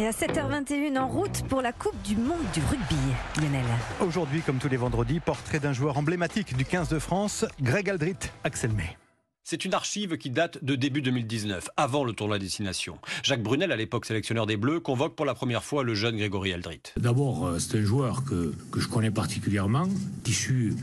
Et 0.00 0.06
à 0.06 0.12
7h21, 0.12 0.96
en 0.96 1.08
route 1.08 1.42
pour 1.46 1.60
la 1.60 1.74
Coupe 1.74 2.00
du 2.02 2.16
Monde 2.16 2.38
du 2.54 2.60
rugby, 2.70 2.96
Lionel. 3.38 3.66
Aujourd'hui, 4.00 4.40
comme 4.40 4.56
tous 4.56 4.70
les 4.70 4.78
vendredis, 4.78 5.20
portrait 5.20 5.60
d'un 5.60 5.74
joueur 5.74 5.98
emblématique 5.98 6.56
du 6.56 6.64
15 6.64 6.88
de 6.88 6.98
France, 6.98 7.44
Greg 7.60 7.90
Aldrit, 7.90 8.16
Axel 8.42 8.72
May. 8.72 8.96
C'est 9.44 9.66
une 9.66 9.74
archive 9.74 10.16
qui 10.16 10.30
date 10.30 10.64
de 10.64 10.74
début 10.74 11.02
2019, 11.02 11.68
avant 11.76 12.02
le 12.02 12.14
tournoi 12.14 12.38
destination. 12.38 12.96
Jacques 13.22 13.42
Brunel, 13.42 13.72
à 13.72 13.76
l'époque 13.76 14.06
sélectionneur 14.06 14.46
des 14.46 14.56
Bleus, 14.56 14.80
convoque 14.80 15.16
pour 15.16 15.26
la 15.26 15.34
première 15.34 15.64
fois 15.64 15.84
le 15.84 15.92
jeune 15.92 16.16
Grégory 16.16 16.54
Aldrit. 16.54 16.80
D'abord, 16.96 17.46
euh, 17.46 17.58
c'est 17.58 17.76
un 17.76 17.84
joueur 17.84 18.24
que, 18.24 18.54
que 18.72 18.80
je 18.80 18.88
connais 18.88 19.10
particulièrement, 19.10 19.86
issu 20.26 20.76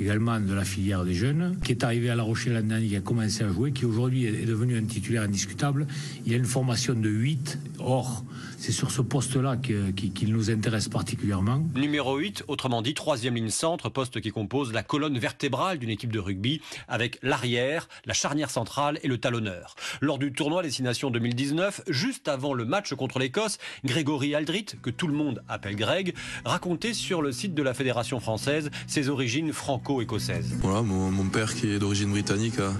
également 0.00 0.40
de 0.40 0.54
la 0.54 0.64
filière 0.64 1.04
des 1.04 1.14
jeunes, 1.14 1.58
qui 1.64 1.72
est 1.72 1.84
arrivé 1.84 2.08
à 2.08 2.14
La 2.14 2.22
Rochelle 2.22 2.54
l'année 2.54 2.68
dernière, 2.68 2.88
qui 2.88 2.96
a 2.96 3.00
commencé 3.00 3.44
à 3.44 3.48
jouer, 3.48 3.72
qui 3.72 3.84
aujourd'hui 3.84 4.26
est 4.26 4.46
devenu 4.46 4.78
un 4.78 4.84
titulaire 4.84 5.22
indiscutable. 5.22 5.86
Il 6.24 6.32
a 6.32 6.36
une 6.36 6.44
formation 6.44 6.94
de 6.94 7.08
8. 7.08 7.58
Or, 7.82 8.24
c'est 8.58 8.72
sur 8.72 8.90
ce 8.90 9.00
poste-là 9.00 9.56
qu'il 9.56 10.32
nous 10.32 10.50
intéresse 10.50 10.88
particulièrement. 10.88 11.62
Numéro 11.74 12.16
8, 12.16 12.44
autrement 12.48 12.82
dit, 12.82 12.94
troisième 12.94 13.34
ligne 13.34 13.50
centre, 13.50 13.88
poste 13.88 14.20
qui 14.20 14.30
compose 14.30 14.72
la 14.72 14.82
colonne 14.82 15.18
vertébrale 15.18 15.78
d'une 15.78 15.90
équipe 15.90 16.12
de 16.12 16.18
rugby, 16.18 16.60
avec 16.88 17.18
l'arrière, 17.22 17.88
la 18.04 18.14
charnière 18.14 18.50
centrale 18.50 18.98
et 19.02 19.08
le 19.08 19.18
talonneur. 19.18 19.74
Lors 20.00 20.18
du 20.18 20.32
tournoi 20.32 20.62
Destination 20.62 21.10
2019, 21.10 21.82
juste 21.88 22.28
avant 22.28 22.52
le 22.52 22.64
match 22.64 22.94
contre 22.94 23.18
l'Écosse, 23.18 23.58
Grégory 23.84 24.34
Aldrit, 24.34 24.66
que 24.82 24.90
tout 24.90 25.06
le 25.06 25.14
monde 25.14 25.42
appelle 25.48 25.76
Greg, 25.76 26.14
racontait 26.44 26.94
sur 26.94 27.22
le 27.22 27.32
site 27.32 27.54
de 27.54 27.62
la 27.62 27.74
Fédération 27.74 28.20
française 28.20 28.70
ses 28.86 29.08
origines 29.08 29.52
franco 29.52 30.02
écossaise 30.02 30.54
Voilà, 30.60 30.82
mon, 30.82 31.10
père 31.28 31.54
qui 31.54 31.70
est 31.70 31.78
d'origine 31.78 32.10
britannique 32.10 32.58
a, 32.58 32.72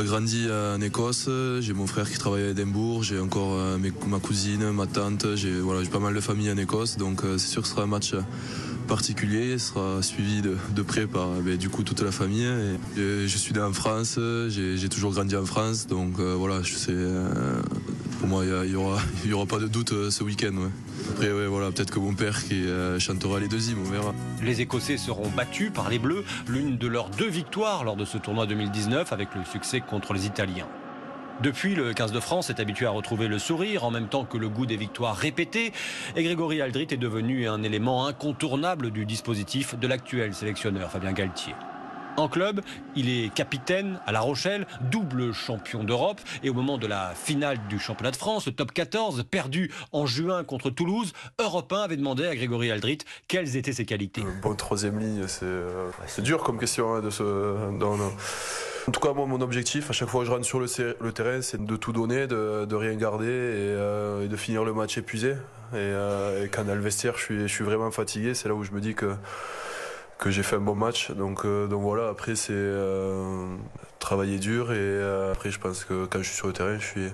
grandi 0.00 0.48
en 0.50 0.80
Écosse. 0.80 1.28
J'ai 1.60 1.74
mon 1.74 1.86
frère 1.86 2.10
qui 2.10 2.18
travaille 2.18 2.44
à 2.44 2.48
Édimbourg. 2.48 3.02
J'ai 3.02 3.18
encore 3.18 3.54
euh, 3.54 3.76
ma 4.06 4.18
cousine, 4.18 4.70
ma 4.70 4.86
tante. 4.86 5.36
J'ai 5.36 5.52
pas 5.90 5.98
mal 5.98 6.14
de 6.14 6.20
famille 6.20 6.50
en 6.50 6.56
Écosse. 6.56 6.96
Donc 6.96 7.24
euh, 7.24 7.36
c'est 7.36 7.48
sûr 7.48 7.60
que 7.60 7.68
ce 7.68 7.74
sera 7.74 7.84
un 7.84 7.88
match 7.88 8.14
particulier, 8.88 9.58
sera 9.58 10.02
suivi 10.02 10.42
de, 10.42 10.82
près 10.82 11.06
par 11.06 11.28
ben, 11.44 11.56
du 11.56 11.68
coup 11.68 11.82
toute 11.82 12.00
la 12.02 12.10
famille. 12.10 12.48
je 12.96 13.26
suis 13.26 13.54
né 13.54 13.60
en 13.60 13.72
France, 13.72 14.18
j'ai 14.48 14.88
toujours 14.88 15.12
grandi 15.12 15.36
en 15.36 15.44
France, 15.44 15.86
donc 15.86 16.18
euh, 16.18 16.34
voilà, 16.36 16.62
je 16.62 16.74
sais, 16.74 16.94
pour 18.22 18.28
moi 18.28 18.44
il 18.44 18.70
n'y 18.70 19.32
aura, 19.32 19.46
pas 19.46 19.58
de 19.58 19.66
doute 19.66 20.10
ce 20.10 20.22
week-end. 20.22 20.54
Après, 21.16 21.26
peut-être 21.26 21.90
que 21.90 21.98
mon 21.98 22.14
père 22.14 22.44
qui 22.44 22.66
euh, 22.66 23.00
chantera 23.00 23.40
les 23.40 23.48
deux 23.48 23.70
hymnes, 23.70 23.78
on 23.84 23.90
verra. 23.90 24.14
Les 24.40 24.60
Écossais 24.60 24.96
seront 24.96 25.28
battus 25.28 25.72
par 25.74 25.90
les 25.90 25.98
Bleus, 25.98 26.24
l'une 26.46 26.78
de 26.78 26.86
leurs 26.86 27.10
deux 27.10 27.28
victoires 27.28 27.82
lors 27.82 27.96
de 27.96 28.04
ce 28.04 28.18
tournoi 28.18 28.46
2019 28.46 29.12
avec 29.12 29.34
le 29.34 29.44
succès 29.44 29.80
contre 29.80 30.12
les 30.12 30.26
Italiens. 30.26 30.68
Depuis, 31.42 31.74
le 31.74 31.92
15 31.92 32.12
de 32.12 32.20
France 32.20 32.48
est 32.48 32.60
habitué 32.60 32.86
à 32.86 32.90
retrouver 32.90 33.26
le 33.26 33.40
sourire 33.40 33.84
en 33.84 33.90
même 33.90 34.06
temps 34.06 34.24
que 34.24 34.38
le 34.38 34.48
goût 34.48 34.66
des 34.66 34.76
victoires 34.76 35.16
répétées. 35.16 35.72
Et 36.14 36.22
Grégory 36.22 36.60
Aldrit 36.60 36.86
est 36.90 36.96
devenu 36.96 37.48
un 37.48 37.64
élément 37.64 38.06
incontournable 38.06 38.92
du 38.92 39.04
dispositif 39.04 39.76
de 39.76 39.88
l'actuel 39.88 40.32
sélectionneur 40.32 40.92
Fabien 40.92 41.12
Galtier. 41.12 41.54
En 42.16 42.28
club, 42.28 42.60
il 42.94 43.08
est 43.08 43.32
capitaine 43.32 43.98
à 44.06 44.12
La 44.12 44.20
Rochelle, 44.20 44.66
double 44.90 45.32
champion 45.32 45.82
d'Europe. 45.82 46.20
Et 46.42 46.50
au 46.50 46.54
moment 46.54 46.76
de 46.76 46.86
la 46.86 47.14
finale 47.14 47.58
du 47.68 47.78
championnat 47.78 48.10
de 48.10 48.16
France, 48.16 48.46
le 48.46 48.52
top 48.52 48.72
14, 48.72 49.24
perdu 49.30 49.72
en 49.92 50.06
juin 50.06 50.44
contre 50.44 50.70
Toulouse, 50.70 51.12
Europe 51.38 51.72
1 51.72 51.82
avait 51.82 51.96
demandé 51.96 52.26
à 52.26 52.34
Grégory 52.34 52.70
Aldrit 52.70 52.98
quelles 53.28 53.56
étaient 53.56 53.72
ses 53.72 53.86
qualités. 53.86 54.22
Bon, 54.42 54.54
troisième 54.54 54.98
ligne, 54.98 55.26
c'est 55.26 55.44
euh, 55.44 55.90
dur 56.18 56.42
comme 56.42 56.58
question 56.58 56.94
hein, 56.94 57.00
de 57.00 57.10
ce. 57.10 57.22
En 58.88 58.90
tout 58.90 59.00
cas, 59.00 59.12
moi, 59.12 59.26
mon 59.26 59.40
objectif, 59.40 59.90
à 59.90 59.92
chaque 59.92 60.08
fois 60.08 60.22
que 60.22 60.26
je 60.26 60.32
rentre 60.32 60.44
sur 60.44 60.58
le, 60.58 61.12
terrain, 61.12 61.40
c'est 61.40 61.64
de 61.64 61.76
tout 61.76 61.92
donner, 61.92 62.26
de, 62.26 62.74
rien 62.74 62.94
garder 62.94 63.26
euh, 63.28 64.24
et, 64.24 64.28
de 64.28 64.36
finir 64.36 64.64
le 64.64 64.74
match 64.74 64.98
épuisé. 64.98 65.30
Et, 65.30 65.76
euh, 65.76 66.48
quand 66.50 66.64
le 66.64 66.80
vestiaire, 66.80 67.14
je 67.16 67.46
suis 67.46 67.64
vraiment 67.64 67.92
fatigué. 67.92 68.34
C'est 68.34 68.48
là 68.48 68.54
où 68.54 68.64
je 68.64 68.72
me 68.72 68.80
dis 68.80 68.94
que 68.94 69.14
que 70.22 70.30
j'ai 70.30 70.44
fait 70.44 70.56
un 70.56 70.60
bon 70.60 70.76
match. 70.76 71.10
Donc, 71.10 71.44
euh, 71.44 71.66
donc 71.66 71.82
voilà, 71.82 72.08
après 72.08 72.36
c'est 72.36 72.52
euh, 72.54 73.56
travailler 73.98 74.38
dur 74.38 74.72
et 74.72 74.76
euh, 74.78 75.32
après 75.32 75.50
je 75.50 75.58
pense 75.58 75.84
que 75.84 76.06
quand 76.06 76.20
je 76.20 76.28
suis 76.28 76.36
sur 76.36 76.46
le 76.46 76.52
terrain, 76.52 76.78
je 76.78 76.86
suis, 76.86 77.08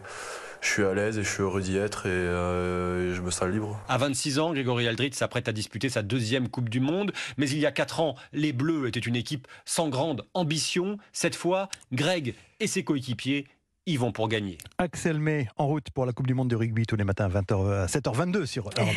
je 0.60 0.68
suis 0.68 0.84
à 0.84 0.92
l'aise 0.92 1.16
et 1.16 1.22
je 1.22 1.28
suis 1.28 1.42
heureux 1.42 1.62
d'y 1.62 1.78
être 1.78 2.06
et, 2.06 2.10
je 3.14 3.20
me 3.22 3.30
sens 3.30 3.48
libre. 3.48 3.80
À 3.88 3.96
26 3.96 4.38
ans, 4.38 4.52
Grégory 4.52 4.86
Aldrit 4.86 5.14
s'apprête 5.14 5.48
à 5.48 5.52
disputer 5.52 5.88
sa 5.88 6.02
deuxième 6.02 6.50
Coupe 6.50 6.68
du 6.68 6.80
Monde. 6.80 7.12
Mais 7.38 7.48
il 7.48 7.58
y 7.58 7.64
a 7.64 7.72
4 7.72 8.00
ans, 8.00 8.14
les 8.34 8.52
Bleus 8.52 8.86
étaient 8.86 9.00
une 9.00 9.16
équipe 9.16 9.48
sans 9.64 9.88
grande 9.88 10.26
ambition. 10.34 10.98
Cette 11.12 11.34
fois, 11.34 11.70
Greg 11.92 12.34
et 12.60 12.66
ses 12.66 12.84
coéquipiers 12.84 13.46
y 13.86 13.96
vont 13.96 14.12
pour 14.12 14.28
gagner. 14.28 14.58
Axel 14.76 15.18
May 15.18 15.48
en 15.56 15.66
route 15.66 15.90
pour 15.90 16.04
la 16.04 16.12
Coupe 16.12 16.26
du 16.26 16.34
Monde 16.34 16.48
de 16.48 16.56
rugby 16.56 16.84
tous 16.84 16.96
les 16.96 17.04
matins 17.04 17.24
à 17.24 17.40
20h, 17.40 17.88
7h22 17.88 18.44
sur 18.44 18.68
Europe 18.76 18.94